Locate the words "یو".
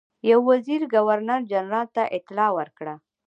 0.29-0.39